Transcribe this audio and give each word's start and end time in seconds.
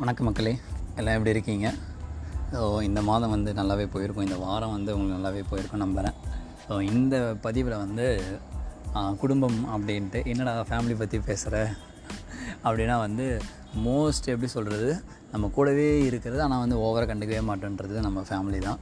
வணக்கம் 0.00 0.26
மக்களே. 0.26 0.50
எல்லாம் 0.98 1.14
எப்படி 1.16 1.32
இருக்கீங்க? 1.34 1.68
ஸோ 2.52 2.58
இந்த 2.88 3.00
மாதம் 3.08 3.32
வந்து 3.34 3.50
நல்லாவே 3.58 3.86
போயிருக்கும். 3.92 4.26
இந்த 4.26 4.36
வாரம் 4.42 4.74
வந்து 4.74 4.90
உங்களுக்கு 4.96 5.16
நல்லாவே 5.16 5.40
போயிருக்கும் 5.48 5.82
நம்புகிறேன் 5.82 6.16
ஸோ 6.64 6.74
இந்த 6.90 7.14
பதிவில் 7.44 7.74
வந்து 7.76 8.06
குடும்பம் 9.22 9.58
அப்படின்ட்டு 9.74 10.20
என்னடா 10.32 10.52
ஃபேமிலி 10.68 10.96
பற்றி 11.00 11.18
பேசுகிற 11.28 11.56
அப்படின்னா 12.64 12.98
வந்து 13.06 13.26
மோஸ்ட் 13.86 14.30
எப்படி 14.34 14.50
சொல்கிறது 14.54 14.90
நம்ம 15.32 15.50
கூடவே 15.56 15.88
இருக்கிறது 16.08 16.42
ஆனால் 16.46 16.62
வந்து 16.64 16.78
ஓவராக 16.84 17.08
கண்டுக்கவே 17.12 17.42
மாட்டேன்றது 17.50 18.06
நம்ம 18.06 18.22
ஃபேமிலி 18.28 18.60
தான். 18.68 18.78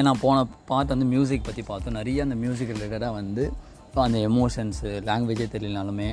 ஏன்னா 0.00 0.14
போன 0.24 0.44
பார்த்து 0.72 0.94
வந்து 0.96 1.08
மியூசிக் 1.14 1.48
பற்றி 1.48 1.64
பார்த்தோம். 1.70 1.98
நிறைய 2.00 2.26
அந்த 2.28 2.38
மியூசிக் 2.44 2.74
ரிலேட்டடாக 2.76 3.18
வந்து 3.20 3.46
இப்போ 3.86 4.02
அந்த 4.08 4.18
எமோஷன்ஸு 4.30 4.90
லாங்குவேஜே 5.08 5.48
தெரியலனாலுமே 5.56 6.10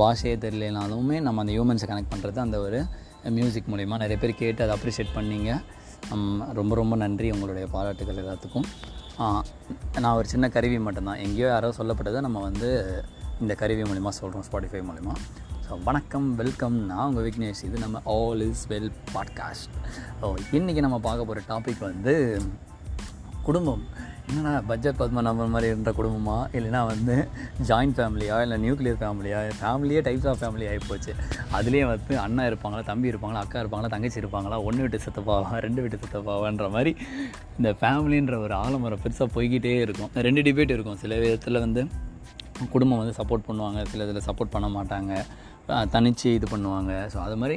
பாஷையே 0.00 0.34
தெரியலனாலுமே 0.44 1.16
நம்ம 1.26 1.40
அந்த 1.44 1.52
ஹியூமன்ஸை 1.54 1.86
கனெக்ட் 1.90 2.12
பண்ணுறது 2.14 2.38
அந்த 2.38 2.58
ஒரு 2.66 2.80
மியூசிக் 3.36 3.70
மூலிமா 3.72 3.96
நிறைய 4.02 4.16
பேர் 4.22 4.40
கேட்டு 4.42 4.64
அதை 4.64 4.74
அப்ரிஷியேட் 4.76 5.16
பண்ணிங்க. 5.16 5.52
ரொம்ப 6.58 6.74
ரொம்ப 6.74 6.94
நன்றி 7.02 7.28
உங்களுடைய 7.30 7.66
பாராட்டுகள் 7.74 8.20
எல்லாத்துக்கும். 8.24 8.68
நான் 10.02 10.16
ஒரு 10.16 10.28
சின்ன 10.28 10.48
கருவி 10.48 10.78
மட்டும்தான். 10.86 11.20
எங்கேயோ 11.26 11.46
யாரோ 11.46 11.68
சொல்லப்பட்டதை 11.78 12.20
நம்ம 12.26 12.40
வந்து 12.48 12.68
இந்த 13.40 13.54
கருவி 13.54 13.84
மூலிமா 13.90 14.10
சொல்கிறோம் 14.18 14.46
ஸ்பாட்டிஃபை 14.50 14.82
மூலிமா 14.90 15.14
ஸோ 15.68 15.74
வணக்கம் 15.84 16.26
வெல்கம் 16.40 16.76
நான் 16.90 17.06
உங்கள் 17.08 17.26
விக்னேஷ். 17.28 17.62
இது 17.68 17.76
நம்ம 17.84 18.00
all 18.16 18.42
is 18.48 18.64
well 18.68 18.90
podcast 19.14 19.76
so 20.20 20.34
இன்றைக்கி 20.52 20.82
நம்ம 20.86 20.98
பார்க்க 21.06 21.28
போகிற 21.30 21.44
டாபிக் 21.52 21.80
வந்து 21.80 22.14
குடும்பம். 23.42 23.84
என்னடா 24.28 24.52
பட்ஜெட் 24.68 24.98
பத்மநாபன் 25.00 25.52
மாதிரி 25.54 25.68
இருந்த 25.72 25.90
குடும்பமா? 25.96 26.36
இல்லைனா 26.56 26.80
வந்து 26.90 27.14
ஜாயிண்ட் 27.68 27.96
ஃபேமிலியா 27.96 28.36
இல்லை 28.44 28.56
நியூக்ளியர் 28.64 28.98
ஃபேமிலியா 29.02 29.40
ஃபேமிலியே 29.60 30.00
டைப்ஸ் 30.06 30.28
ஆஃப் 30.30 30.40
ஃபேமிலி 30.42 30.66
ஆகிப்போச்சு 30.70 31.12
அதுலேயே 31.56 31.84
வந்து 31.90 32.14
அண்ணா 32.24 32.44
இருப்பாங்களா 32.50 32.82
தம்பி 32.90 33.10
இருப்பாங்களா 33.12 33.42
அக்கா 33.44 33.60
இருப்பாங்களா 33.62 33.90
தங்கச்சி 33.94 34.20
இருப்பாங்களா 34.22 34.58
ஒன்று 34.68 34.84
விட்டு 34.84 35.00
சித்தப்பாவா 35.06 35.60
ரெண்டு 35.66 35.82
விட்டு 35.82 36.00
சித்தப்பாவான்ற 36.04 36.68
மாதிரி 36.76 36.92
இந்த 37.58 37.72
ஃபேமிலின்ற 37.80 38.36
ஒரு 38.46 38.54
ஆலமரம் 38.54 39.02
பெருசாக 39.04 39.28
போய்கிட்டே 39.36 39.74
இருக்கும். 39.86 40.10
ரெண்டு 40.28 40.42
டிபேட் 40.42 40.74
இருக்கும். 40.76 40.98
சில 41.04 41.18
விதத்தில் 41.24 41.62
வந்து 41.66 41.84
குடும்பம் 42.74 43.00
வந்து 43.02 43.16
சப்போர்ட் 43.20 43.48
பண்ணுவாங்க 43.48 43.80
சில 43.92 44.04
இதில் 44.08 44.26
சப்போர்ட் 44.28 44.54
பண்ண 44.56 44.68
மாட்டாங்க. 44.78 45.12
தனித்து 45.68 45.94
தனிச்சு 45.96 46.28
இது 46.38 46.46
பண்ணுவாங்க. 46.50 46.92
ஸோ 47.12 47.18
அது 47.26 47.36
மாதிரி 47.36 47.56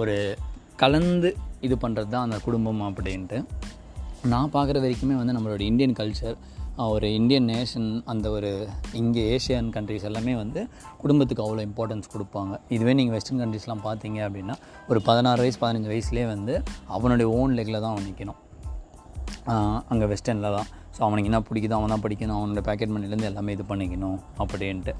ஒரு 0.00 0.14
கலந்து 0.82 1.30
இது 1.66 1.76
பண்ணுறது 1.82 2.10
தான் 2.14 2.26
அந்த 2.26 2.38
குடும்பம் 2.44 2.82
அப்படின்ட்டு. 2.88 3.38
நான் 4.24 4.50
பார்க்குற 4.52 4.78
வரைக்குமே 4.84 5.16
வந்து 5.22 5.32
நம்மளோட 5.32 5.60
இந்தியன் 5.60 5.92
கல்ச்சர் 5.92 6.36
ஒரு 6.76 7.14
இந்தியன் 7.14 7.46
நேஷன் 7.46 8.02
அந்த 8.04 8.30
ஒரு 8.30 8.68
இங்கே 8.92 9.36
ஏஷியன் 9.36 9.68
கண்ட்ரிஸ் 9.70 10.02
எல்லாமே 10.02 10.34
வந்து 10.34 10.68
குடும்பத்துக்கு 10.98 11.42
அவ்வளோ 11.44 11.60
இம்பார்ட்டன்ஸ் 11.60 12.10
கொடுப்பாங்க. 12.14 12.60
இதுவே 12.68 12.92
நீங்கள் 12.92 13.14
வெஸ்டர்ன் 13.14 13.40
கண்ட்ரிஸ்லாம் 13.40 13.84
பார்த்தீங்க 13.84 14.18
அப்படின்னா 14.28 14.54
ஒரு 14.88 15.02
பதினாறு 15.02 15.38
வயசு 15.38 15.58
பதினஞ்சு 15.66 15.92
வயசுலேயே 15.92 16.26
வந்து 16.26 16.62
அவனுடைய 16.86 17.32
ஓன் 17.32 17.54
லெக்கில் 17.54 17.80
தான் 17.80 17.90
அவன் 17.90 18.04
நிற்கணும் 18.04 18.40
அங்கே 19.88 20.04
வெஸ்டர்னில் 20.04 20.56
தான். 20.56 20.66
ஸோ 20.98 21.02
அவனுக்கு 21.06 21.30
என்ன 21.30 21.40
பிடிக்குதோ 21.48 21.74
அவன் 21.78 21.92
தான் 21.94 22.02
படிக்கணும். 22.04 22.38
அவனோட 22.38 22.62
பேக்கெட் 22.68 22.92
மணிலேருந்து 22.94 23.28
எல்லாமே 23.30 23.52
இது 23.56 23.64
பண்ணிக்கணும் 23.68 24.18
அப்படின்ட்டு. 24.42 24.92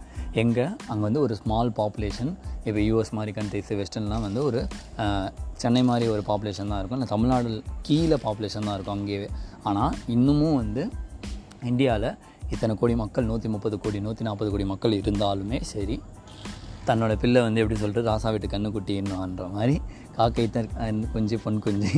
எங்கே? 0.42 0.66
அங்கே 0.90 1.04
வந்து 1.08 1.20
ஒரு 1.20 1.34
ஸ்மால் 1.40 1.70
பாப்புலேஷன் 1.80 2.30
இப்போ 2.64 2.80
யூஎஸ் 2.88 3.12
மாதிரி 3.18 3.32
கண்ட்ரிஸ் 3.38 3.72
வெஸ்டர்ன்லாம் 3.80 4.24
வந்து 4.26 4.44
ஒரு 4.44 4.60
சென்னை 5.62 5.82
மாதிரி 5.82 6.06
ஒரு 6.14 6.22
பாப்புலேஷன் 6.28 6.70
தான் 6.72 6.80
இருக்கும். 6.80 6.98
இல்லை 6.98 7.10
தமிழ்நாடு 7.14 7.62
கீழே 7.82 8.18
பாப்புலேஷன் 8.26 8.66
தான் 8.68 8.74
இருக்கும் 8.74 8.96
அங்கேயே 8.98 9.28
ஆனால் 9.62 9.94
இன்னமும் 10.06 10.54
வந்து 10.54 10.84
இந்தியாவில் 11.62 12.10
இத்தனை 12.50 12.74
கோடி 12.76 12.94
மக்கள் 12.94 13.24
நூற்றி 13.24 13.48
முப்பது 13.48 13.76
கோடி 13.80 14.00
நூற்றி 14.00 14.24
நாற்பது 14.24 14.50
கோடி 14.50 14.64
மக்கள் 14.64 14.94
இருந்தாலுமே 15.00 15.58
சரி 15.72 15.96
தன்னோட 16.86 17.14
பிள்ளை 17.22 17.40
வந்து 17.42 17.60
எப்படி 17.60 17.78
சொல்கிறது 17.80 18.08
ராசா 18.10 18.30
வீட்டு 18.34 18.48
கண்ணுக்குட்டின்னுன்ற 18.52 19.46
மாதிரி 19.56 19.74
காக்கை 20.16 20.46
தன் 20.50 21.02
குஞ்சு 21.12 21.38
பொன் 21.38 21.58
குஞ்சு 21.58 21.90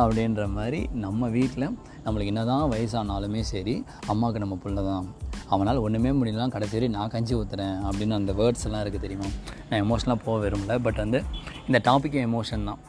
அப்படின்ற 0.00 0.42
மாதிரி 0.56 0.80
நம்ம 1.04 1.28
வீட்டில் 1.36 1.66
நம்மளுக்கு 2.04 2.32
என்ன 2.32 2.44
தான் 2.50 2.64
வயசானாலுமே 2.72 3.42
சரி 3.50 3.74
அம்மாவுக்கு 4.12 4.42
நம்ம 4.44 4.56
பிள்ளை 4.64 4.82
தான் 4.90 5.04
அவனால் 5.54 5.82
ஒன்றுமே 5.86 6.10
முடியலாம் 6.20 6.54
கடைசி 6.54 6.74
வரை 6.76 6.88
நான் 6.96 7.12
கஞ்சி 7.14 7.34
ஊற்றுறேன் 7.38 7.76
அப்படின்னு 7.88 8.14
அந்த 8.20 8.32
வேர்ட்ஸ் 8.38 8.64
எல்லாம் 8.68 8.82
இருக்குது 8.84 9.04
தெரியுமா? 9.04 9.28
நான் 9.68 9.82
எமோஷனலாக 9.84 10.18
போக 10.26 10.36
விரும்பல. 10.44 10.76
பட் 10.86 11.00
வந்து 11.04 11.20
இந்த 11.68 11.78
டாப்பிக்கே 11.88 12.22
எமோஷன் 12.28 12.66
தான். 12.70 12.80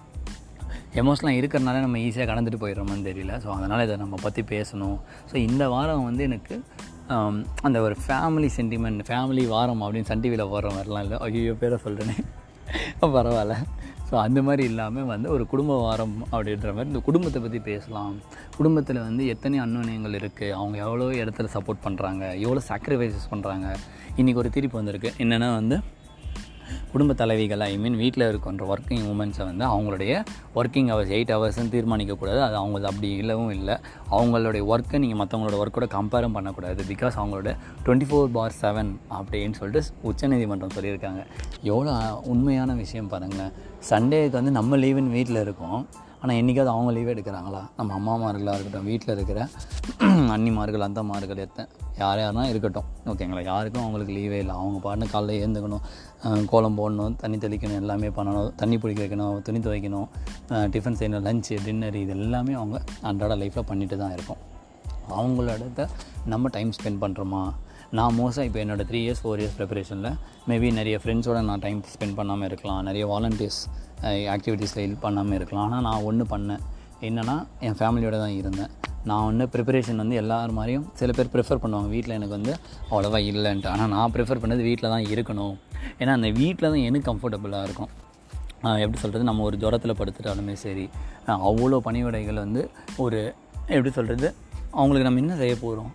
எமோஷனலாக 1.01 1.39
இருக்கிறனால 1.41 1.81
நம்ம 1.85 1.99
ஈஸியாக 2.07 2.27
கடந்துட்டு 2.31 2.61
போயிடுறோமான்னு 2.63 3.07
தெரியல. 3.09 3.35
ஸோ 3.43 3.49
அதனால் 3.57 3.85
இதை 3.87 3.95
நம்ம 4.03 4.17
பற்றி 4.25 4.41
பேசணும். 4.53 4.97
ஸோ 5.29 5.35
இந்த 5.47 5.63
வாரம் 5.75 6.05
வந்து 6.09 6.23
எனக்கு 6.29 6.57
அந்த 7.67 7.77
ஒரு 7.85 7.95
ஃபேமிலி 8.03 8.49
சென்டிமெண்ட் 8.57 9.01
ஃபேமிலி 9.09 9.45
வாரம் 9.55 9.81
அப்படின்னு 9.85 10.09
சன் 10.11 10.23
டிவியில் 10.25 10.51
போடுற 10.53 10.69
மாதிரிலாம் 10.75 11.03
இல்லை. 11.05 11.17
ஐயோ 11.27 11.55
பேரை 11.63 11.79
சொல்கிறேனே 11.85 12.17
பரவாயில்ல. 13.15 13.55
ஸோ 14.13 14.17
அந்த 14.25 14.39
மாதிரி 14.47 14.63
இல்லாமல் 14.69 15.07
வந்து 15.11 15.27
ஒரு 15.35 15.43
குடும்ப 15.51 15.75
வாரம் 15.83 16.13
அப்படின்ற 16.31 16.67
மாதிரி 16.75 16.91
இந்த 16.91 16.99
குடும்பத்தை 17.07 17.39
பற்றி 17.45 17.59
பேசலாம். 17.69 18.17
குடும்பத்தில் 18.57 18.99
வந்து 19.05 19.23
எத்தனை 19.33 19.57
அன்னோன்யங்கள் 19.63 20.17
இருக்குது 20.19 20.53
அவங்க 20.57 20.77
எவ்வளோ 20.85 21.07
இடத்துல 21.21 21.49
சப்போர்ட் 21.55 21.83
பண்ணுறாங்க 21.87 22.23
எவ்வளோ 22.43 22.63
சாக்ரிஃபைசஸ் 22.69 23.27
பண்ணுறாங்க 23.33 23.67
இன்றைக்கி 24.19 24.41
ஒரு 24.43 24.51
திருப்பி 24.57 24.79
வந்திருக்கு. 24.81 25.11
என்னென்னா 25.25 25.49
வந்து 25.59 25.77
குடும்ப 26.93 27.11
தலைவிகள் 27.19 27.63
ஐ 27.67 27.71
மீன் 27.83 27.97
வீட்டில் 28.01 28.27
இருக்கின்ற 28.29 28.63
ஒர்க்கிங் 28.73 29.05
உமன்ஸை 29.13 29.43
வந்து 29.49 29.65
அவங்களுடைய 29.71 30.11
ஒர்க்கிங் 30.59 30.89
ஹவர்ஸ் 30.91 31.13
எயிட் 31.15 31.33
ஹவர்ஸ்ன்னு 31.35 31.73
தீர்மானிக்கக்கூடாது 31.75 32.39
அது 32.47 32.55
அவங்களுக்கு 32.61 32.89
அப்படி 32.91 33.09
இல்லவும் 33.21 33.51
இல்லை. 33.57 33.75
அவங்களுடைய 34.17 34.63
ஒர்க்கை 34.73 34.99
நீங்கள் 35.03 35.19
மற்றவங்களோட 35.21 35.57
ஒர்க்கோட 35.63 35.87
கம்பேரும் 35.97 36.37
பண்ணக்கூடாது. 36.37 36.81
பிகாஸ் 36.91 37.17
அவங்களோட 37.21 37.51
டுவெண்ட்டி 37.85 38.09
ஃபோர் 38.11 38.33
பார் 38.37 38.57
செவன் 38.61 38.91
அப்படின்னு 39.19 39.57
சொல்லிட்டு 39.61 40.09
உச்சநீதிமன்றம் 40.11 40.75
சொல்லியிருக்காங்க. 40.77 41.23
எவ்வளோ 41.73 41.93
உண்மையான 42.33 42.73
விஷயம் 42.83 43.11
பாருங்கள் 43.13 43.53
சண்டேக்கு 43.89 44.37
வந்து 44.39 44.51
நம்ம 44.57 44.77
லீவுன்னு 44.83 45.15
வீட்டில் 45.17 45.39
இருக்கோம். 45.45 45.79
ஆனால் 46.21 46.37
என்றைக்காவது 46.39 46.71
அவங்க 46.73 46.91
லீவ் 46.95 47.09
எடுக்கிறாங்களா? 47.13 47.61
நம்ம 47.77 47.95
அம்மாமார்களாக 47.99 48.55
இருக்கட்டும் 48.57 48.87
வீட்டில் 48.89 49.13
இருக்கிற 49.15 49.39
அண்ணிமார்கள் 50.35 50.85
அந்தமார்கள் 50.85 51.41
எத்தனை 51.45 51.65
யார் 52.01 52.21
யாருனா 52.21 52.43
இருக்கட்டும். 52.51 52.87
ஓகேங்களா 53.11 53.41
யாருக்கும் 53.49 53.83
அவங்களுக்கு 53.83 54.13
லீவே 54.17 54.37
இல்லை. 54.43 54.55
அவங்க 54.61 54.79
பாட்டு 54.85 55.09
காலைல 55.13 55.35
ஏந்துக்கணும் 55.45 56.45
கோலம் 56.51 56.77
போடணும் 56.79 57.17
தண்ணி 57.23 57.37
தெளிக்கணும் 57.45 57.81
எல்லாமே 57.81 58.11
பண்ணணும் 58.17 58.49
தண்ணி 58.61 58.77
பிடிக்க 58.83 59.01
வைக்கணும் 59.05 59.35
துணி 59.47 59.61
துவைக்கணும் 59.67 60.07
டிஃபன் 60.75 60.99
செய்யணும் 61.01 61.25
லஞ்சு 61.27 61.57
டின்னர் 61.65 61.99
இது 62.03 62.15
எல்லாமே 62.19 62.55
அவங்க 62.61 62.79
அன்றாட 63.11 63.35
லைஃப்பில் 63.43 63.69
பண்ணிட்டு 63.71 63.97
தான் 64.03 64.15
இருக்கோம். 64.17 64.41
அவங்களோட 65.17 65.87
நம்ம 66.33 66.49
டைம் 66.57 66.73
ஸ்பெண்ட் 66.77 67.03
பண்ணுறோமா 67.03 67.43
நான் 67.97 68.15
மோஸ்ட்டாக 68.19 68.47
இப்போ 68.47 68.59
என்னோடய 68.61 68.85
த்ரீ 68.89 68.99
இயர்ஸ் 69.05 69.19
ஃபோர் 69.23 69.39
இயர்ஸ் 69.41 69.55
ப்ரிப்பரேஷனில் 69.57 70.13
மேபி 70.49 70.69
நிறைய 70.77 70.95
ஃப்ரெண்ட்ஸோட 71.01 71.39
நான் 71.49 71.61
டைம் 71.65 71.81
ஸ்பெண்ட் 71.95 72.15
பண்ணாமல் 72.19 72.47
இருக்கலாம். 72.49 72.79
நிறைய 72.87 73.03
வாலண்டியர்ஸ் 73.11 73.59
ஆக்டிவிட்டீஸில் 74.35 74.81
ஹெல்ப் 74.83 75.03
பண்ணாமல் 75.05 75.37
இருக்கலாம். 75.39 75.65
ஆனால் 75.67 75.83
நான் 75.87 76.05
ஒன்று 76.09 76.25
பண்ணேன். 76.33 76.63
என்னென்னா 77.07 77.35
என் 77.67 77.77
ஃபேமிலியோடு 77.79 78.17
தான் 78.23 78.35
இருந்தேன். 78.39 78.71
நான் 79.09 79.25
வந்து 79.29 79.45
ப்ரிப்பரேஷன் 79.53 80.01
வந்து 80.03 80.17
எல்லார் 80.23 80.55
மாதிரியும் 80.57 80.85
சில 80.99 81.11
பேர் 81.17 81.31
ப்ரிஃபர் 81.35 81.61
பண்ணுவாங்க. 81.63 81.89
வீட்டில் 81.95 82.17
எனக்கு 82.17 82.35
வந்து 82.37 82.53
அவ்வளோவா 82.91 83.19
இல்லைன்ட்டு. 83.31 83.69
ஆனால் 83.75 83.91
நான் 83.95 84.13
ப்ரிஃபர் 84.17 84.41
பண்ணது 84.43 84.63
வீட்டில் 84.69 84.91
தான் 84.95 85.07
இருக்கணும். 85.13 85.55
ஏன்னா 86.01 86.13
அந்த 86.19 86.29
வீட்டில் 86.41 86.71
தான் 86.73 86.83
எனக்கு 86.89 87.07
கம்ஃபர்டபுளாக 87.11 87.67
இருக்கும். 87.69 87.91
எப்படி 88.83 88.99
சொல்கிறது 89.03 89.25
நம்ம 89.29 89.43
ஒரு 89.49 89.57
ஜுரத்தில் 89.63 89.99
படுத்துட்டாலுமே 89.99 90.55
சரி. 90.65 90.85
அவ்வளோ 91.49 91.79
பணிவிடைகள் 91.89 92.45
வந்து 92.45 92.63
ஒரு 93.05 93.19
எப்படி 93.73 93.91
சொல்கிறது 93.99 94.29
அவங்களுக்கு 94.79 95.07
நம்ம 95.09 95.21
என்ன 95.25 95.35
செய்ய 95.41 95.55
போகிறோம் 95.65 95.91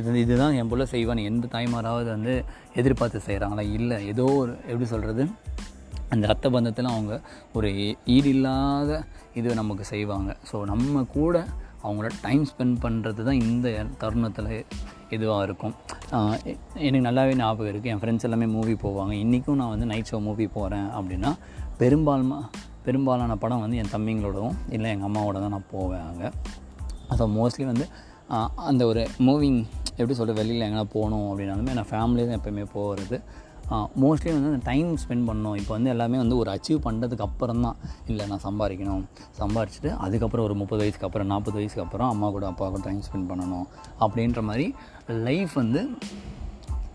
இது 0.00 0.18
இதுதான் 0.24 0.56
என் 0.60 0.70
பிள்ளை 0.72 0.86
செய்வான். 0.94 1.22
எந்த 1.30 1.48
தாய்மாராவது 1.54 2.08
வந்து 2.16 2.34
எதிர்பார்த்து 2.80 3.26
செய்கிறாங்களா 3.28 3.64
இல்லை 3.78 3.98
ஏதோ 4.12 4.26
ஒரு 4.42 4.52
எப்படி 4.70 4.88
சொல்கிறது 4.92 5.24
அந்த 6.14 6.24
ரத்த 6.30 6.46
பந்தத்தில் 6.54 6.92
அவங்க 6.92 7.14
ஒரு 7.56 7.68
ஈடில்லாத 8.14 8.30
இல்லாத 8.30 8.92
இது 9.38 9.54
நமக்கு 9.58 9.84
செய்வாங்க. 9.90 10.30
ஸோ 10.50 10.56
நம்ம 10.70 11.02
கூட 11.16 11.36
அவங்களோட 11.84 12.10
டைம் 12.24 12.42
ஸ்பெண்ட் 12.50 12.76
பண்ணுறது 12.84 13.20
தான் 13.28 13.40
இந்த 13.44 13.68
தருணத்தில் 14.00 14.48
இதுவாக 15.16 15.44
இருக்கும். 15.46 15.74
எனக்கு 16.86 17.04
நல்லாவே 17.06 17.34
ஞாபகம் 17.40 17.70
இருக்குது 17.72 17.92
என் 17.92 18.02
ஃப்ரெண்ட்ஸ் 18.02 18.26
எல்லாமே 18.28 18.48
மூவி 18.56 18.74
போவாங்க. 18.84 19.14
இன்றைக்கும் 19.24 19.58
நான் 19.60 19.72
வந்து 19.74 19.88
நைட் 19.92 20.10
ஷோ 20.10 20.18
மூவி 20.26 20.46
போகிறேன் 20.56 20.88
அப்படின்னா 20.98 21.30
பெரும்பாலுமா 21.82 22.40
பெரும்பாலான 22.86 23.36
படம் 23.44 23.62
வந்து 23.64 23.78
என் 23.82 23.92
தம்பிங்களோடவும் 23.94 24.58
இல்லை 24.76 24.90
எங்கள் 24.94 25.08
அம்மாவோட 25.10 25.38
தான் 25.44 25.54
நான் 25.56 25.70
போவேன் 25.74 26.06
அங்கே. 26.10 26.30
ஸோ 27.20 27.26
மோஸ்ட்லி 27.38 27.66
வந்து 27.72 27.86
அந்த 28.70 28.82
ஒரு 28.90 29.02
மூவிங் 29.28 29.60
எப்படி 29.98 30.16
சொல்கிறது 30.18 30.38
வெளியில் 30.40 30.66
எங்கன்னா 30.66 30.88
போகணும் 30.96 31.28
அப்படின்னாலுமே 31.30 31.74
நான் 31.78 31.90
ஃபேமிலி 31.92 32.24
தான் 32.28 32.38
எப்போயுமே 32.40 32.66
போகிறது 32.74 33.18
மோஸ்ட்லி 34.02 34.30
வந்து 34.34 34.48
அந்த 34.50 34.62
டைம் 34.68 34.88
ஸ்பெண்ட் 35.02 35.26
பண்ணணும். 35.28 35.56
இப்போ 35.60 35.72
வந்து 35.76 35.90
எல்லாமே 35.92 36.16
வந்து 36.22 36.36
ஒரு 36.42 36.50
அச்சீவ் 36.54 36.80
பண்ணுறதுக்கு 36.86 37.24
அப்புறம் 37.26 37.60
தான். 37.66 37.76
இல்லை 38.10 38.24
நான் 38.30 38.42
சம்பாதிக்கணும். 38.46 39.04
சம்பாரிச்சிட்டு 39.40 39.90
அதுக்கப்புறம் 40.04 40.46
ஒரு 40.48 40.54
முப்பது 40.62 40.80
வயசுக்கு 40.82 41.06
அப்புறம் 41.08 41.28
நாற்பது 41.32 41.56
வயசுக்கு 41.58 41.84
அப்புறம் 41.84 42.10
அம்மா 42.14 42.28
கூட 42.36 42.46
அப்பா 42.52 42.68
கூட 42.72 42.82
டைம் 42.88 43.04
ஸ்பெண்ட் 43.08 43.28
பண்ணணும். 43.30 43.66
அப்படின்ற 44.06 44.42
மாதிரி 44.48 44.66
லைஃப் 45.28 45.54
வந்து 45.62 45.82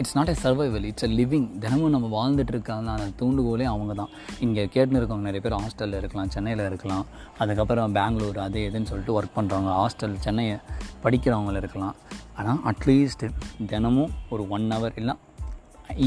it's 0.01 0.15
not 0.17 0.31
a 0.33 0.35
survival 0.43 0.85
it's 0.89 1.05
a 1.07 1.11
living 1.19 1.47
தினமும் 1.63 1.93
நம்ம 1.95 2.07
வாழ்ந்துட்டு 2.17 2.53
இருக்காங்க 2.55 2.89
அந்த 2.95 3.09
தூண்டுகோலே 3.21 3.67
அவங்க 3.73 3.93
தான். 4.01 4.11
இங்கே 4.45 4.63
கேட்டுன்னு 4.73 4.99
இருக்கவங்க 5.01 5.27
நிறைய 5.29 5.41
பேர் 5.45 5.57
ஹாஸ்டலில் 5.61 5.99
இருக்கலாம் 6.01 6.33
சென்னையில் 6.35 6.67
இருக்கலாம். 6.69 7.05
அதுக்கப்புறம் 7.43 7.95
பெங்களூர் 7.99 8.39
அது 8.47 8.61
இதுன்னு 8.69 8.91
சொல்லிட்டு 8.91 9.15
ஒர்க் 9.17 9.35
பண்ணுறவங்க 9.39 9.73
ஹாஸ்டல் 9.81 10.17
சென்னையை 10.27 10.57
படிக்கிறவங்கள 11.05 11.57
இருக்கலாம். 11.63 11.95
ஆனால் 12.39 12.59
அட்லீஸ்ட்டு 12.69 13.27
தினமும் 13.71 14.11
ஒரு 14.29 14.43
ஒன் 14.55 14.67
ஹவர் 14.71 14.97
இல்லை 15.01 15.15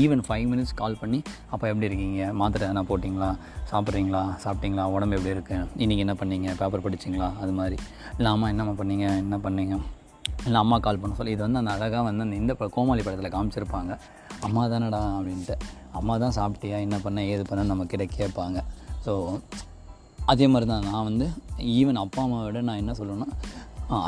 ஈவன் 0.00 0.22
ஃபைவ் 0.26 0.46
மினிட்ஸ் 0.52 0.74
கால் 0.74 0.98
பண்ணி 1.00 1.18
அப்போ 1.50 1.64
எப்படி 1.68 1.86
இருக்கீங்க? 1.86 2.32
மாத்திரை 2.32 2.68
எதனா 2.68 2.82
போட்டிங்களா? 2.88 3.28
சாப்பிட்றீங்களா? 3.70 4.22
சாப்பிட்டீங்களா? 4.44 4.84
உடம்பு 4.94 5.16
எப்படி 5.16 5.34
இருக்கு? 5.34 5.56
இன்றைக்கி 5.82 6.02
என்ன 6.06 6.14
பண்ணீங்க? 6.22 6.48
பேப்பர் 6.60 6.84
படிச்சிங்களா? 6.86 7.28
அது 7.42 7.52
மாதிரி. 7.52 7.76
இல்லை 8.16 8.30
அம்மா 8.32 8.48
என்னம்மா 8.48 8.74
பண்ணீங்க? 8.80 9.06
என்ன 9.24 9.36
பண்ணீங்க? 9.36 9.76
இல்லை 10.46 10.58
அம்மா 10.60 10.78
கால் 10.78 11.00
பண்ண 11.02 11.14
சொல்லி 11.14 11.32
இது 11.36 11.42
வந்து 11.46 11.58
அந்த 11.58 11.72
அழகாக 11.76 12.02
வந்து 12.02 12.24
அந்த 12.26 12.36
இந்த 12.36 12.54
கோமாளி 12.76 13.02
படத்தில் 13.02 13.34
காமிச்சிருப்பாங்க. 13.36 13.98
அம்மா 14.40 14.64
தானடா 14.66 15.00
அப்படின்ட்டு. 15.18 15.56
அம்மா 15.92 16.16
தான் 16.16 16.36
சாப்பிட்டியா? 16.38 16.78
என்ன 16.86 16.98
பண்ண? 16.98 17.24
ஏது 17.24 17.44
பண்ண 17.44 17.68
நம்ம 17.72 17.84
கிட்ட 17.84 18.04
கேட்பாங்க. 18.18 18.58
ஸோ 19.06 19.40
அதே 20.32 20.46
மாதிரி 20.46 20.66
தான் 20.70 20.84
நான் 20.90 21.04
வந்து 21.04 21.26
ஈவன் 21.78 22.02
அப்பா 22.04 22.22
அம்மாவை 22.22 22.46
விட 22.46 22.60
நான் 22.60 22.76
என்ன 22.76 22.92
சொல்லுவேன்னா 22.92 23.28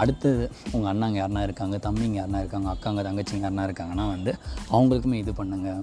அடுத்தது 0.00 0.44
உங்கள் 0.72 0.90
அண்ணாங்க 0.92 1.18
யாருனா 1.20 1.42
இருக்காங்க 1.42 1.76
தம்பிங்க 1.86 2.18
யாருனா 2.20 2.40
இருக்காங்க 2.44 2.68
அக்காங்க 2.74 3.02
தங்கச்சிங்க 3.08 3.44
யாருனா 3.46 3.66
இருக்காங்கன்னா 3.68 4.06
வந்து 4.14 4.32
அவங்களுக்குமே 4.74 5.18
இது 5.22 5.32
பண்ணுங்கள் 5.40 5.82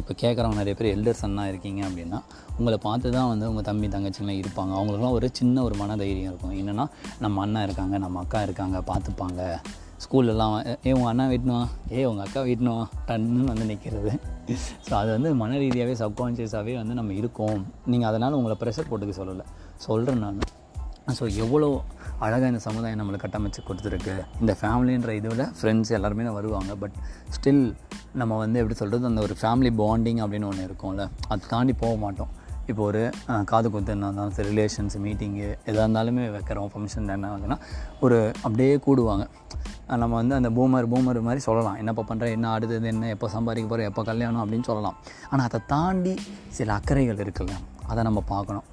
இப்போ 0.00 0.12
கேட்குறவங்க 0.22 0.58
நிறைய 0.60 0.74
பேர் 0.78 0.88
எல்டர்ஸ் 0.94 1.24
அண்ணா 1.26 1.42
இருக்கீங்க 1.50 1.80
அப்படின்னா 1.86 2.18
உங்களை 2.58 2.76
பார்த்து 2.84 3.08
தான் 3.16 3.28
வந்து 3.30 3.48
உங்கள் 3.50 3.66
தம்பி 3.68 3.86
தங்கச்சிங்களாம் 3.94 4.40
இருப்பாங்க. 4.42 4.72
அவங்களுக்குலாம் 4.78 5.16
ஒரு 5.18 5.28
சின்ன 5.32 5.62
ஒரு 5.62 5.74
மனதைரியம் 5.80 6.30
இருக்கும். 6.32 6.54
என்னென்னா 6.60 6.86
நம்ம 7.24 7.42
அண்ணா 7.44 7.62
இருக்காங்க 7.62 7.98
நம்ம 8.04 8.20
அக்கா 8.24 8.40
இருக்காங்க 8.42 8.78
பார்த்துப்பாங்க. 8.90 9.40
ஸ்கூல்லலாம் 10.04 10.56
ஏ 10.86 10.92
உங்கள் 10.92 11.10
அண்ணா 11.12 11.26
வீட்டணும் 11.32 11.68
ஏ 11.92 12.04
உங்கள் 12.04 12.26
அக்கா 12.26 12.40
வீட்டணும் 12.48 12.84
டன்னு 13.08 13.44
வந்து 13.50 13.66
நிற்கிறது 13.70 14.12
ஸோ 14.88 14.92
அது 15.02 15.10
வந்து 15.16 15.34
மன 15.42 15.58
ரீதியாகவே 15.64 15.94
சப்கான்ஷியஸாகவே 16.02 16.74
வந்து 16.80 16.94
நம்ம 17.00 17.12
இருக்கோம். 17.12 17.62
நீங்கள் 17.92 18.10
அதனால் 18.10 18.38
உங்களை 18.40 18.56
ப்ரெஷர் 18.62 18.90
போட்டுக்க 18.90 19.14
சொல்லலை. 19.20 19.46
சொல்கிறேன் 19.86 20.22
நான். 20.26 20.42
ஸோ 21.18 21.24
எவ்வளோ 21.44 21.68
அழகாக 22.24 22.50
இந்த 22.52 22.60
சமுதாயம் 22.66 23.00
நம்மளை 23.00 23.18
கட்டமைச்சு 23.24 23.60
கொடுத்துருக்கு. 23.68 24.14
இந்த 24.42 24.52
ஃபேமிலின்ற 24.60 25.10
இதுவில் 25.20 25.44
ஃப்ரெண்ட்ஸ் 25.58 25.90
எல்லாருமே 25.96 26.24
தான் 26.28 26.38
வருவாங்க. 26.38 26.72
பட் 26.82 26.96
ஸ்டில் 27.36 27.64
நம்ம 28.20 28.38
வந்து 28.44 28.60
எப்படி 28.60 28.76
சொல்கிறது 28.80 29.10
அந்த 29.10 29.22
ஒரு 29.26 29.34
ஃபேமிலி 29.40 29.70
பாண்டிங் 29.82 30.22
அப்படின்னு 30.24 30.48
ஒன்று 30.50 30.66
இருக்கும்ல. 30.68 31.04
அது 31.32 31.50
தாண்டி 31.52 31.74
போக 31.82 31.94
மாட்டோம். 32.04 32.32
இப்போ 32.70 32.82
ஒரு 32.90 33.00
காது 33.50 33.68
குத்து 33.72 33.92
என்ன 33.94 34.06
இருந்தாலும் 34.08 34.34
சரி 34.36 34.50
ரிலேஷன்ஸ் 34.52 34.96
மீட்டிங்கு 35.06 35.48
எதாக 35.68 35.82
இருந்தாலுமே 35.84 36.22
வைக்கிறோம் 36.36 36.70
ஃபங்க்ஷன் 36.74 37.10
என்ன 37.16 37.30
ஆகுதுன்னா 37.32 37.58
ஒரு 38.04 38.18
அப்படியே 38.44 38.74
கூடுவாங்க. 38.86 39.24
நம்ம 40.02 40.14
வந்து 40.20 40.34
அந்த 40.38 40.50
பூமர் 40.58 40.88
பூமர் 40.92 41.20
மாதிரி 41.26 41.42
சொல்லலாம். 41.48 41.76
என்னப்பா 41.82 42.02
பண்ணுற 42.10 42.30
என்ன 42.36 42.52
அடுத்தது 42.56 42.88
என்ன? 42.92 43.10
எப்போ 43.16 43.28
சம்பாதிக்க 43.36 43.68
போகிறோம் 43.72 43.90
எப்போ 43.90 44.04
கல்யாணம் 44.10 44.42
அப்படின்னு 44.44 44.68
சொல்லலாம். 44.70 44.96
ஆனால் 45.30 45.46
அதை 45.50 45.60
தாண்டி 45.74 46.14
சில 46.58 46.72
அக்கறைகள் 46.78 47.22
இருக்குல்ல. 47.26 47.56
அதை 47.92 48.00
நம்ம 48.08 48.22
பார்க்கணும். 48.34 48.66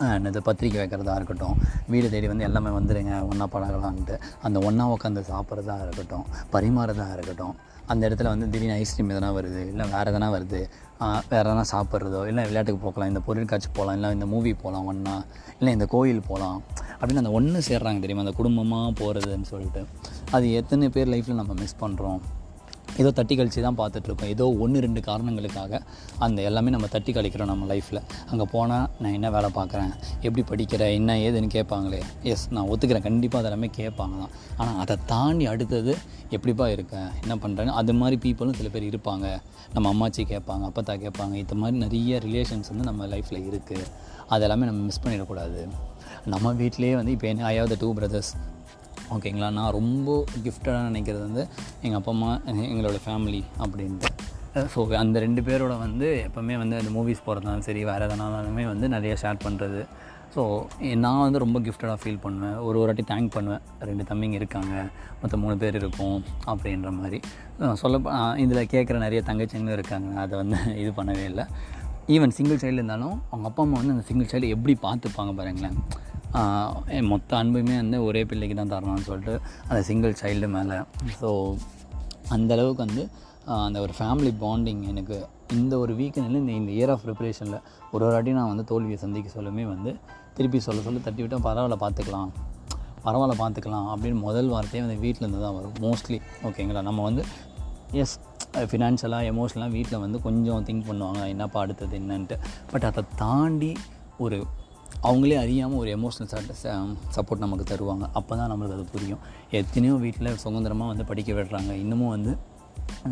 என்னது 0.00 0.38
பத்திரிக்கை 0.48 0.78
வைக்கிறதா 0.82 1.14
இருக்கட்டும் 1.14 1.56
வீடு 1.86 2.10
தேடி 2.10 2.26
வந்து 2.26 2.44
எல்லாமே 2.44 2.70
வந்துடுங்க 2.78 3.14
ஒன்றா 3.28 3.46
பழகலான்ட்டு. 3.52 4.16
அந்த 4.42 4.58
ஒன்றா 4.58 4.84
உட்காந்து 4.94 5.22
சாப்பிட்றதா 5.32 5.76
இருக்கட்டும் 5.82 6.26
பரிமாறதா 6.52 7.12
இருக்கட்டும் 7.12 7.54
அந்த 7.86 8.08
இடத்துல 8.08 8.22
வந்து 8.22 8.50
திடீர்னு 8.50 8.76
ஐஸ்கிரீம் 8.82 9.10
எதனா 9.10 9.28
வருது 9.38 9.60
இல்லை 9.72 9.84
வேறு 9.90 10.10
எதனா 10.12 10.28
வருது 10.36 10.60
வேறு 11.30 11.46
எதனா 11.50 11.64
சாப்பிட்றதோ 11.72 12.20
இல்லை 12.26 12.42
விளையாட்டுக்கு 12.44 12.80
போகலாம் 12.86 13.08
இந்த 13.08 13.20
பொருட்காட்சி 13.26 13.68
போகலாம் 13.72 13.94
இல்லை 13.94 14.10
இந்த 14.10 14.26
மூவி 14.26 14.54
போகலாம் 14.54 14.86
ஒன்றா 14.86 15.14
இல்லை 15.58 15.72
இந்த 15.72 15.86
கோயில் 15.86 16.22
போகலாம் 16.28 16.62
அப்படின்னு 17.00 17.22
அந்த 17.22 17.30
ஒன்று 17.30 17.58
சேர்றாங்க 17.68 18.00
தெரியுமா? 18.00 18.24
அந்த 18.24 18.36
குடும்பமாக 18.36 18.90
போகிறதுன்னு 19.00 19.48
சொல்லிட்டு. 19.52 19.86
அது 20.30 20.52
எத்தனை 20.52 20.88
பேர் 20.88 21.08
லைஃப்பில் 21.08 21.40
நம்ம 21.40 21.54
மிஸ் 21.62 21.80
பண்ணுறோம் 21.80 22.20
ஏதோ 23.00 23.10
தட்டி 23.18 23.34
கழிச்சு 23.38 23.60
தான் 23.66 23.78
பார்த்துட்ருக்கோம். 23.80 24.30
ஏதோ 24.34 24.44
ஒன்று 24.64 24.82
ரெண்டு 24.86 25.00
காரணங்களுக்காக 25.08 25.80
அந்த 26.26 26.38
எல்லாமே 26.48 26.70
நம்ம 26.74 26.86
தட்டி 26.94 27.12
கழிக்கிறோம் 27.16 27.50
நம்ம 27.52 27.66
லைஃப்பில் 27.72 28.00
அங்கே 28.30 28.46
போனால் 28.54 28.86
நான் 29.02 29.14
என்ன 29.18 29.30
வேலை 29.36 29.50
பார்க்குறேன்? 29.58 29.92
எப்படி 30.26 30.44
படிக்கிறேன் 30.50 30.92
என்ன 30.98 31.16
ஏதுன்னு 31.26 31.50
கேட்பாங்களே. 31.56 32.00
எஸ் 32.32 32.46
நான் 32.56 32.68
ஒத்துக்கிறேன். 32.72 33.06
கண்டிப்பாக 33.08 33.42
அதெல்லாமே 33.42 33.70
கேட்பாங்க 33.80 34.16
தான். 34.22 34.32
ஆனால் 34.60 34.78
அதை 34.84 34.96
தாண்டி 35.12 35.46
அடுத்தது 35.52 35.94
எப்படிப்பா 36.36 36.68
இருக்கேன் 36.76 37.08
என்ன 37.22 37.36
பண்ணுறேன்னு 37.44 37.76
அது 37.82 37.94
மாதிரி 38.00 38.18
பீப்புளும் 38.24 38.58
சில 38.60 38.70
பேர் 38.76 38.90
இருப்பாங்க. 38.92 39.26
நம்ம 39.74 39.92
அம்மாச்சி 39.94 40.22
கேட்பாங்க 40.34 40.64
அப்பத்தா 40.70 40.96
கேட்பாங்க. 41.04 41.34
இந்த 41.44 41.54
மாதிரி 41.62 41.78
நிறைய 41.84 42.18
ரிலேஷன்ஸ் 42.26 42.70
வந்து 42.72 42.88
நம்ம 42.90 43.06
லைஃப்பில் 43.14 43.46
இருக்குது 43.50 43.86
அதெல்லாமே 44.34 44.64
நம்ம 44.70 44.82
மிஸ் 44.88 45.02
பண்ணிடக்கூடாது. 45.04 45.60
நம்ம 46.32 46.52
வீட்டிலேயே 46.60 46.94
வந்து 46.98 47.12
இப்போ 47.16 47.26
என்ன 47.32 47.44
I 47.52 47.56
have 47.58 47.72
the 47.72 47.76
two 47.82 47.88
brothers 47.98 48.30
ஓகேங்களா? 49.14 49.48
நான் 49.58 49.74
ரொம்ப 49.78 50.10
கிஃப்டடாக 50.44 50.86
நினைக்கிறது 50.88 51.22
வந்து 51.28 51.42
எங்கள் 51.84 51.98
அப்பா 52.00 52.12
அம்மா 52.16 52.30
எங்களோட 52.72 52.98
ஃபேமிலி 53.04 53.42
அப்படின்ட்டு. 53.64 54.10
ஸோ 54.72 54.80
அந்த 55.02 55.16
ரெண்டு 55.24 55.40
பேரோட 55.46 55.74
வந்து 55.86 56.08
எப்போவுமே 56.26 56.54
வந்து 56.62 56.76
அந்த 56.80 56.90
மூவிஸ் 56.96 57.24
போகிறதாலும் 57.26 57.66
சரி 57.68 57.80
வேறு 57.88 58.04
எதனாலுமே 58.06 58.64
வந்து 58.72 58.86
நிறைய 58.96 59.14
ஷேர் 59.22 59.44
பண்ணுறது 59.46 59.80
ஸோ 60.34 60.42
நான் 61.02 61.22
வந்து 61.24 61.42
ரொம்ப 61.42 61.58
கிஃப்டடாக 61.66 61.98
ஃபீல் 62.02 62.22
பண்ணுவேன். 62.24 62.56
ஒரு 62.66 62.76
ஒரு 62.80 62.88
வாட்டி 62.88 63.04
தேங்க் 63.10 63.30
பண்ணுவேன். 63.36 63.62
ரெண்டு 63.88 64.04
தம்பிங்க 64.08 64.36
இருக்காங்க. 64.40 64.74
மொத்தம் 65.20 65.42
மூணு 65.44 65.56
பேர் 65.62 65.78
இருக்கும் 65.80 66.18
அப்படின்ற 66.52 66.90
மாதிரி. 66.98 67.18
சொல்ல 67.82 67.98
இதில் 68.44 68.70
கேட்குற 68.74 68.96
நிறைய 69.04 69.20
தங்கச்சிங்களும் 69.28 69.76
இருக்காங்க. 69.78 70.10
அதை 70.24 70.34
வந்து 70.42 70.58
இது 70.82 70.90
பண்ணவே 70.98 71.24
இல்லை. 71.30 71.44
ஈவன் 72.14 72.34
சிங்கிள் 72.38 72.60
சைல்டு 72.62 72.80
இருந்தாலும் 72.80 73.16
அவங்க 73.30 73.46
அப்பா 73.50 73.62
அம்மா 73.66 73.78
வந்து 73.80 73.94
அந்த 73.96 74.04
சிங்கிள் 74.08 74.30
சைல்டு 74.32 74.52
எப்படி 74.56 74.74
பார்த்துப்பாங்க 74.86 75.32
பாருங்களேன். 75.40 75.78
மொத்த 77.10 77.36
அன்புமே 77.36 77.76
வந்து 77.82 77.98
ஒரே 78.08 78.22
பிள்ளைக்கு 78.30 78.56
தான் 78.58 78.72
தரணும்னு 78.74 79.06
சொல்லிட்டு 79.08 79.34
அந்த 79.68 79.80
சிங்கிள் 79.88 80.20
சைல்டு 80.22 80.48
மேலே. 80.56 80.76
ஸோ 81.20 81.30
அந்தளவுக்கு 82.36 82.82
வந்து 82.86 83.02
அந்த 83.64 83.80
ஒரு 83.86 83.92
ஃபேமிலி 83.98 84.32
பாண்டிங் 84.44 84.82
எனக்கு 84.92 85.16
இந்த 85.56 85.74
ஒரு 85.82 85.92
வீக்கெண்டில் 85.94 86.40
இந்த 86.42 86.52
இந்த 86.60 86.72
இயர் 86.78 86.92
ஆஃப் 86.94 87.04
ப்ரிப்பரேஷனில் 87.06 87.58
ஒரு 87.92 88.02
ஒரு 88.06 88.14
வாட்டி 88.14 88.30
நான் 88.38 88.50
வந்து 88.52 88.64
தோல்வியை 88.70 88.98
சந்திக்க 89.04 89.28
சொல்லுமே 89.36 89.64
வந்து 89.74 89.90
திருப்பி 90.36 90.58
சொல்ல 90.66 90.80
சொல்ல 90.86 91.02
தட்டி 91.04 91.22
விட்டால் 91.22 91.44
பரவாயில்ல 91.46 91.76
பார்த்துக்கலாம் 91.84 92.30
பரவாயில்ல 93.04 93.34
பார்த்துக்கலாம் 93.42 93.88
அப்படின்னு 93.92 94.18
முதல் 94.28 94.48
வார்த்தையே 94.54 94.82
வந்து 94.86 94.96
வீட்டிலேருந்து 95.04 95.42
தான் 95.44 95.56
வரும். 95.58 95.76
மோஸ்ட்லி 95.84 96.18
ஓகேங்களா 96.48 96.82
நம்ம 96.88 97.02
வந்து 97.02 97.24
எஸ் 98.02 98.14
ஃபினான்ஷியலாக 98.70 99.30
எமோஷனலாக 99.32 99.70
வீட்டில் 99.76 100.02
வந்து 100.04 100.18
கொஞ்சம் 100.26 100.64
திங்க் 100.68 100.88
பண்ணுவாங்க. 100.90 101.20
என்னப்பா 101.34 101.60
அடுத்தது 101.60 101.94
என்னன்ட்டு. 101.98 102.36
பட் 102.72 102.86
அதை 102.90 103.04
தாண்டி 103.16 103.72
ஒரு 104.24 104.38
அவங்களே 105.08 105.36
அறியாமல் 105.44 105.80
ஒரு 105.82 105.90
எமோஷ்னல் 105.96 106.30
சப்போர்ட் 107.16 107.40
um, 107.40 107.44
நமக்கு 107.44 107.64
தருவாங்க. 107.72 108.04
அப்போ 108.18 108.32
தான் 108.36 108.50
நம்மளுக்கு 108.52 108.76
அது 108.78 108.92
புரியும். 108.92 109.22
எத்தனையோ 109.60 109.94
வீட்டில் 110.04 110.36
சுதந்திரமாக 110.44 110.90
வந்து 110.92 111.04
படிக்க 111.10 111.32
விடுறாங்க. 111.32 111.72
இன்னமும் 111.84 112.14
வந்து 112.16 112.32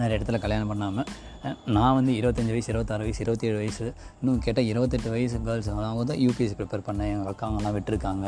நிறைய 0.01 0.17
இடத்துல 0.19 0.39
கல்யாணம் 0.43 0.71
பண்ணாமல் 0.71 1.07
நான் 1.75 1.95
வந்து 1.97 2.13
இருபத்தஞ்சி 2.19 2.53
வயசு 2.55 2.71
இருபத்தாறு 2.73 3.05
வயசு 3.07 3.21
இருபத்தேழு 3.25 3.57
வயசு 3.61 3.87
இன்னும் 4.21 4.39
கேட்டால் 4.45 4.69
இருபத்தெட்டு 4.73 5.09
வயசு 5.15 5.37
கேர்ள்ஸ் 5.47 5.69
அவங்க 5.73 6.05
தான் 6.11 6.21
யூபிஎஸ்சி 6.25 6.57
ப்ரிப்பேர் 6.61 6.85
பண்ணேன் 6.87 7.11
எங்கள் 7.15 7.31
அக்காங்கெல்லாம் 7.33 7.75
விட்டுருக்காங்க. 7.77 8.27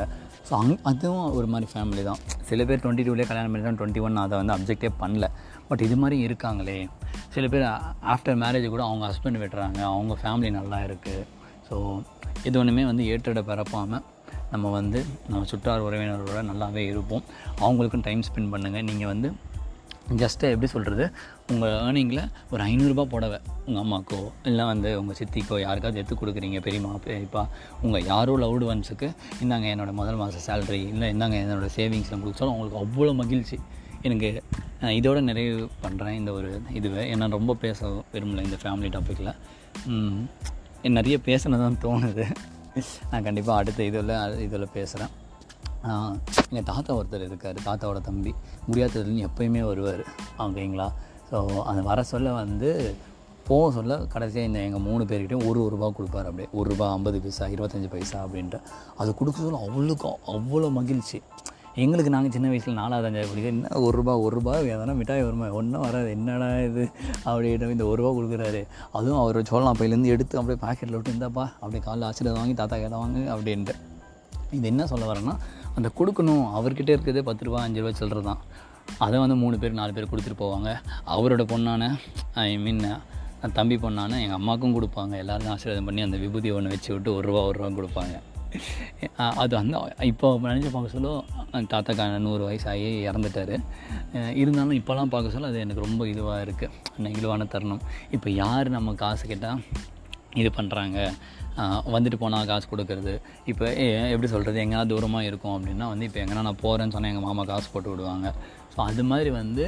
ஸோ 0.49 0.53
அங் 0.59 0.73
அதுவும் 0.91 1.29
ஒரு 1.39 1.47
மாதிரி 1.53 1.69
ஃபேமிலி 1.73 2.03
தான். 2.09 2.21
சில 2.51 2.65
பேர் 2.69 2.83
டுவெண்ட்டி 2.85 3.07
டூலேயே 3.09 3.29
கல்யாணம் 3.31 3.53
பண்ணிட்டாங்க 3.55 3.81
டுவெண்ட்டி 3.83 4.03
ஒன் 4.07 4.23
அதை 4.25 4.37
வந்து 4.43 4.55
அப்ஜெக்டே 4.57 4.91
பண்ணல. 5.03 5.29
பட் 5.69 5.85
இது 5.87 5.97
மாதிரி 6.03 6.19
இருக்காங்களே. 6.27 6.89
சில 7.37 7.47
பேர் 7.55 7.65
ஆஃப்டர் 8.15 8.39
மேரேஜ் 8.45 8.69
கூட 8.75 8.85
அவங்க 8.89 9.05
ஹஸ்பண்ட் 9.11 9.41
விட்டுறாங்க. 9.45 9.81
அவங்க 9.95 10.17
ஃபேமிலி 10.25 10.51
நல்லா 10.59 10.81
இருக்குது 10.89 11.25
ஸோ 11.69 11.77
இது 12.45 12.59
ஒன்றுமே 12.59 12.85
வந்து 12.85 13.05
ஏற்றட 13.05 13.43
பரப்பாமல் 13.51 14.05
நம்ம 14.51 14.71
வந்து 14.71 15.05
நம்ம 15.29 15.47
சுற்றார் 15.51 15.85
உறவினரோட 15.87 16.41
நல்லாவே 16.51 16.83
இருப்போம். 16.93 17.23
அவங்களுக்கும் 17.61 18.03
டைம் 18.03 18.21
ஸ்பெண்ட் 18.21 18.53
பண்ணுங்கள் 18.53 18.89
நீங்கள் 18.91 19.07
வந்து 19.07 19.29
ஜஸ்ட்டு 20.21 20.51
எப்படி 20.55 20.67
சொல்கிறது 20.67 21.05
உங்கள் 21.53 21.73
ஏர்னிங்கில் 21.87 22.21
ஒரு 22.51 22.65
ஐநூறுரூபா 22.65 23.05
புடவை 23.05 23.39
உங்கள் 23.67 23.83
அம்மாக்கோ 23.83 24.19
இல்லை 24.45 24.65
வந்து 24.65 24.99
உங்கள் 25.01 25.17
சித்திக்கோ 25.21 25.57
யாருக்காவது 25.61 25.99
எடுத்து 26.01 26.17
கொடுக்குறீங்க 26.21 26.61
பெரியம்மா 26.61 26.99
பெரியப்பா 27.07 27.43
உங்கள் 27.83 28.05
யாரோ 28.05 28.35
லவ்டு 28.39 28.69
ஒன்ஸுக்கு 28.73 29.09
இந்தாங்க 29.43 29.67
என்னோட 29.75 29.93
முதல் 29.93 30.15
மாத 30.15 30.43
சேலரி 30.47 30.81
இல்லை 30.93 31.09
இந்தாங்க 31.15 31.37
என்னோடய 31.45 31.73
சேவிங்ஸ்லாம் 31.77 32.25
கொடுத்தாலும் 32.25 32.55
அவங்களுக்கு 32.55 32.83
அவ்வளோ 32.85 33.15
மகிழ்ச்சி. 33.15 33.59
எனக்கு 34.03 34.31
நான் 34.81 34.93
இதோட 34.93 35.21
நிறைவு 35.21 35.69
பண்ணுறேன் 35.83 36.19
இந்த 36.21 36.33
ஒரு 36.33 36.61
இதுவை. 36.75 37.03
ஏன்னா 37.13 37.29
ரொம்ப 37.31 37.55
பேச 37.55 37.89
விரும்பல 38.13 38.45
இந்த 38.45 38.59
ஃபேமிலி 38.63 38.91
டாப்பிக்கில் 38.97 39.33
நிறைய 40.99 41.17
பேசணும் 41.29 41.81
தோணுது. 41.85 42.25
நான் 43.11 43.27
கண்டிப்பாக 43.27 43.61
அடுத்த 43.61 43.85
இதில் 43.91 44.15
இதில் 44.47 44.73
பேசுகிறேன் 44.77 45.13
எங்கள் 46.51 46.69
தாத்தா 46.71 46.91
ஒருத்தர் 46.99 47.27
இருக்கார் 47.27 47.59
தாத்தாவோட 47.69 48.01
தம்பி. 48.09 48.33
முடியாததுலேருந்து 48.69 49.27
எப்போயுமே 49.29 49.63
வருவார் 49.71 50.03
ஓகேங்களா 50.45 50.89
ஸோ 51.31 51.37
அந்த 51.71 51.83
வர 51.91 52.03
சொல்ல 52.13 52.33
வந்து 52.43 52.71
போக 53.49 53.67
சொல்ல 53.77 53.97
கடைசியாக 54.13 54.49
இந்த 54.49 54.61
எங்கள் 54.67 54.85
மூணு 54.87 55.03
பேர்கிட்டையும் 55.05 55.47
ஒரு 55.49 55.59
ஒரு 55.65 55.73
ரூபா 55.75 55.89
கொடுப்பாரு 55.99 56.29
அப்படியே. 56.31 56.49
ஒரு 56.59 56.67
ரூபா 56.71 56.87
ஐம்பது 56.93 57.19
பைசா 57.25 57.47
இருபத்தஞ்சி 57.55 57.91
பைசா 57.95 58.19
அப்படின்ட்டு. 58.27 58.59
அது 58.97 59.11
கொடுக்க 59.15 59.39
சொல்ல 59.41 59.61
அவ்வளோக்கு 59.67 60.09
அவ்வளோ 60.35 60.71
மகிழ்ச்சி. 60.79 61.21
எங்களுக்கு 61.83 62.11
நாங்கள் 62.11 62.31
சின்ன 62.31 62.49
வயசில் 62.49 62.75
நாலாவது 62.75 63.09
அஞ்சாவது 63.09 63.29
படிக்க 63.29 63.49
என்ன 63.49 63.69
ஒரு 63.87 63.97
ரூபா 63.97 64.13
ஒரு 64.19 64.35
ரூபா 64.37 64.53
எதனா 64.59 64.95
மிட்டாய் 64.95 65.23
வருமா? 65.23 65.47
ஒன்றும் 65.49 65.81
வராது. 65.81 66.11
என்னடா 66.11 66.47
இது? 66.69 66.85
அப்படின்ட்டு 67.25 67.71
இந்த 67.71 67.85
ஒரு 67.87 67.99
ரூபா 68.03 68.11
கொடுக்குறாரு. 68.19 68.61
அதுவும் 68.93 69.19
அவர் 69.19 69.39
சோழலாம் 69.43 69.79
பையிலேருந்து 69.81 70.13
எடுத்து 70.15 70.39
அப்படியே 70.39 70.63
பாக்கெட்டில் 70.67 70.97
விட்டு 70.97 71.13
இருந்தாப்பா 71.13 71.45
அப்படியே 71.65 71.83
காலைல 71.87 72.09
ஆசீர்வாதம் 72.11 72.41
வாங்கி 72.41 72.55
தாத்தா 72.55 72.77
கேட்ட 72.77 72.97
வாங்க 72.97 73.19
அப்படின்ட்டு. 73.35 73.75
இது 74.51 74.67
என்ன 74.73 74.87
சொல்ல 74.87 75.13
வரேன்னா 75.13 75.35
அந்த 75.75 75.91
கொடுக்கணும் 75.99 76.45
அவர்கிட்ட 76.59 76.93
இருக்கிறதே 76.95 77.23
பத்து 77.23 77.45
ரூபா 77.45 77.63
அஞ்சு 77.63 77.83
ரூபா 77.83 77.99
சில்லற 77.99 78.23
தான் 78.23 78.39
அதை 78.99 79.19
வந்து 79.19 79.37
மூணு 79.37 79.59
பேர் 79.59 79.81
நாலு 79.81 79.93
பேர் 79.93 80.11
கொடுத்துட்டு 80.13 80.43
போவாங்க. 80.43 80.71
அவரோட 81.17 81.45
பொண்ணான 81.53 81.91
ஐ 82.35 82.59
மீன் 82.59 82.85
தம்பி 83.53 83.77
பொண்ணான 83.77 84.13
எங்கள் 84.23 84.39
அம்மாவுக்கும் 84.41 84.77
கொடுப்பாங்க. 84.77 85.15
எல்லாருக்கும் 85.25 85.53
ஆசீர்வாதம் 85.53 85.85
பண்ணி 85.85 86.01
அந்த 86.01 86.17
விபூதி 86.17 86.51
ஒன்று 86.51 86.69
வச்சு 86.69 86.93
விட்டு 86.93 87.15
ஒரு 87.15 87.27
ரூபா 87.29 87.43
ஒரு 87.51 87.59
ரூபா 87.59 87.71
கொடுப்பாங்க. 87.79 88.17
அது 89.43 89.55
அந்த 89.61 89.77
இப்போ 90.11 90.27
நினச்சி 90.51 90.71
பார்க்க 90.75 90.95
சொல்ல 90.97 91.11
தாத்தாக்கா 91.73 92.05
நூறு 92.27 92.43
வயசாகி 92.49 92.89
இறந்துட்டார். 93.09 93.55
இருந்தாலும் 94.41 94.77
இப்போலாம் 94.81 95.13
பார்க்க 95.15 95.35
சொல்ல 95.35 95.51
அது 95.53 95.63
எனக்கு 95.65 95.85
ரொம்ப 95.87 96.03
இதுவாக 96.13 96.45
இருக்குது 96.47 97.03
நெகிழ்வான 97.07 97.47
தருணம். 97.55 97.83
இப்போ 98.17 98.29
யார் 98.43 98.69
நம்ம 98.77 98.95
காசு 99.05 99.25
கேட்டால் 99.33 99.63
இது 100.43 100.51
பண்ணுறாங்க 100.59 100.99
வந்துட்டு 101.95 102.19
போனால் 102.23 102.49
காசு 102.51 102.67
கொடுக்குறது. 102.73 103.13
இப்போ 103.51 103.67
எப்படி 104.15 104.29
சொல்கிறது 104.35 104.59
எங்கேனா 104.65 104.85
தூரமாக 104.93 105.29
இருக்கும் 105.31 105.55
அப்படின்னா 105.57 105.87
வந்து 105.93 106.07
இப்போ 106.09 106.21
எங்கன்னா 106.23 106.43
நான் 106.49 106.63
போகிறேன்னு 106.65 106.95
சொன்னால் 106.97 107.13
எங்கள் 107.13 107.27
மாமா 107.29 107.45
காசு 107.53 107.69
போட்டு 107.75 107.93
விடுவாங்க. 107.93 108.29
ஸோ 108.73 108.79
அது 108.91 109.05
மாதிரி 109.13 109.31
வந்து 109.41 109.67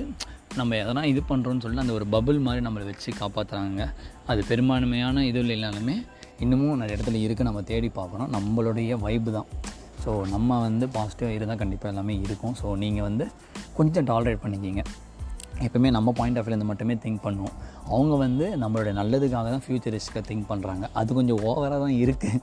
நம்ம 0.61 0.76
எதனா 0.82 1.02
இது 1.12 1.20
பண்ணுறோன்னு 1.30 1.62
சொல்லிட்டு 1.64 1.85
அந்த 1.87 1.94
ஒரு 1.99 2.06
பபுள் 2.14 2.38
மாதிரி 2.47 2.62
நம்மளை 2.66 2.85
வச்சு 2.90 3.11
காப்பாற்றுறாங்க 3.23 3.85
அது 4.32 4.40
பெரும்பான்மையான 4.50 5.25
இது 5.30 5.40
இல்லைனாலுமே 5.44 5.97
இன்னமும் 6.45 6.80
நிறைய 6.83 6.97
இடத்துல 6.97 7.18
இருக்குது 7.25 7.49
நம்ம 7.49 7.62
தேடி 7.71 7.88
பார்க்கணும். 7.99 8.30
நம்மளுடைய 8.37 8.99
வைப்பு 9.04 9.30
தான். 9.37 9.49
ஸோ 10.02 10.11
நம்ம 10.35 10.59
வந்து 10.66 10.87
பாசிட்டிவாக 10.97 11.37
இருந்தால் 11.38 11.61
கண்டிப்பாக 11.62 11.92
எல்லாமே 11.92 12.14
இருக்கும். 12.26 12.54
ஸோ 12.61 12.66
நீங்கள் 12.83 13.07
வந்து 13.09 13.25
கொஞ்சம் 13.78 14.07
டாலரேட் 14.11 14.42
பண்ணிக்கிங்க. 14.45 14.83
எப்பவுமே 15.66 15.90
நம்ம 15.97 16.12
பாயிண்ட் 16.18 16.38
ஆஃப் 16.38 16.45
வியூலேருந்து 16.47 16.68
மட்டுமே 16.71 16.95
திங்க் 17.04 17.25
பண்ணுவோம். 17.25 17.54
அவங்க 17.95 18.14
வந்து 18.25 18.47
நம்மளுடைய 18.62 18.92
நல்லதுக்காக 19.00 19.49
தான் 19.54 19.64
ஃப்யூச்சரிஸ்க்காக 19.64 20.23
திங்க் 20.28 20.47
பண்ணுறாங்க 20.50 20.85
அது 21.00 21.16
கொஞ்சம் 21.18 21.40
ஓவராக 21.49 21.78
தான் 21.85 21.97
இருக்குது 22.02 22.40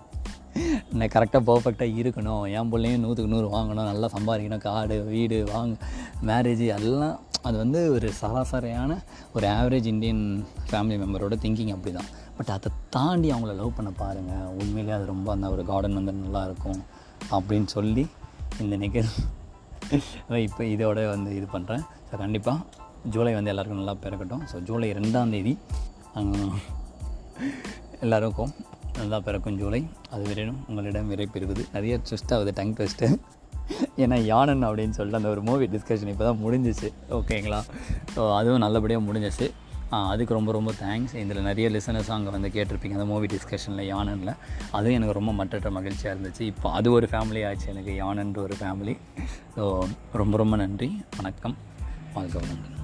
நான் 0.98 1.14
கரெக்டாக 1.14 1.42
பர்ஃபெக்டாக 1.50 1.98
இருக்கணும். 2.02 2.44
என் 2.58 2.70
பிள்ளையும் 2.74 3.02
நூற்றுக்கு 3.06 3.32
நூறு 3.36 3.48
வாங்கணும். 3.56 3.88
நல்லா 3.92 4.08
சம்பாதிக்கணும். 4.16 4.64
காடு 4.68 4.98
வீடு 5.14 5.38
வாங்க 5.54 5.76
மேரேஜ் 6.30 6.66
எல்லாம் 6.80 7.16
அது 7.48 7.56
வந்து 7.64 7.80
ஒரு 7.96 8.08
சராசரியான 8.20 8.92
ஒரு 9.36 9.46
ஆவரேஜ் 9.58 9.90
இந்தியன் 9.94 10.24
ஃபேமிலி 10.70 10.96
மெம்பரோட 11.02 11.36
திங்கிங் 11.44 11.74
அப்படி 11.76 11.92
தான் 11.98 12.10
பட் 12.38 12.52
அதை 12.56 12.72
தாண்டி 12.90 13.32
அவங்கள 13.32 13.54
லவ் 13.56 13.76
பண்ண 13.76 13.92
பாருங்கள் 13.92 14.48
உண்மையிலே 14.62 14.94
அது 14.98 15.06
ரொம்ப 15.06 15.32
அந்த 15.32 15.50
ஒரு 15.50 15.66
கார்டன் 15.66 15.94
வந்து 15.94 16.14
நல்லாயிருக்கும் 16.24 16.82
அப்படின்னு 17.32 17.66
சொல்லி 17.66 18.08
இந்த 18.60 18.76
நிகழ்வு 18.76 19.24
இப்போ 20.48 20.64
இதோட 20.64 21.00
வந்து 21.10 21.36
இது 21.36 21.48
பண்ணுறேன் 21.54 21.84
ஸோ 22.10 22.18
கண்டிப்பாக 22.18 22.84
ஜூலை 23.14 23.34
வந்து 23.34 23.50
எல்லாருக்கும் 23.50 23.82
நல்லா 23.82 23.96
பிறக்கட்டும். 24.04 24.44
ஸோ 24.52 24.62
ஜூலை 24.64 24.92
ரெண்டாம் 24.92 25.30
தேதி 25.30 25.58
எல்லாருக்கும் 28.00 28.54
நல்லா 28.98 29.20
பிறக்கும் 29.20 29.58
ஜூலை. 29.58 29.88
அது 30.10 30.24
வரையிலும் 30.24 30.60
உங்களிடம் 30.68 31.08
விரை 31.08 31.28
நிறைய 31.74 32.00
ட்விஸ்ட் 32.10 32.34
ஆகுது 32.36 32.52
டங் 32.56 32.74
ட்விஸ்ட்டு 32.74 33.08
ஏன்னா 33.98 34.18
யானன் 34.32 34.66
அப்படின்னு 34.68 34.96
சொல்லிட்டு 34.98 35.20
அந்த 35.20 35.30
ஒரு 35.30 35.42
மூவி 35.42 35.66
டிஸ்கஷன் 35.66 36.12
இப்போ 36.14 36.24
தான் 36.24 36.42
முடிஞ்சிச்சு 36.44 36.90
ஓகேங்களா 37.10 37.60
ஸோ 38.16 38.36
அதுவும் 38.36 38.58
நல்லபடியாக 38.58 39.06
முடிஞ்சிச்சு. 39.06 39.48
அதுக்கு 39.90 40.34
ரொம்ப 40.34 40.52
ரொம்ப 40.52 40.72
தேங்க்ஸ் 40.72 41.16
இதில் 41.16 41.42
நிறைய 41.42 41.70
லிசனர்ஸ் 41.70 42.12
அங்கே 42.12 42.30
வந்து 42.30 42.50
கேட்டிருப்பீங்க. 42.50 42.92
அந்த 42.92 43.06
மூவி 43.06 43.28
டிஸ்கஷனில் 43.28 43.90
யானனில். 43.94 44.34
அதுவும் 44.72 44.94
எனக்கு 44.94 45.14
ரொம்ப 45.14 45.34
மற்றற்ற 45.34 45.72
மகிழ்ச்சியாக 45.72 46.20
இருந்துச்சு. 46.20 46.42
இப்போ 46.42 46.72
அது 46.72 46.92
ஒரு 46.92 47.08
ஃபேமிலி 47.12 47.48
ஆச்சு. 47.48 47.70
எனக்கு 47.70 47.92
யானன்ற 48.04 48.38
ஒரு 48.38 48.56
ஃபேமிலி 48.60 48.98
ஸோ 49.56 49.88
ரொம்ப 50.14 50.38
ரொம்ப 50.38 50.56
நன்றி. 50.56 51.04
வணக்கம். 51.16 51.58
வாழ்க்கை 52.14 52.42
வளமுடன். 52.42 52.75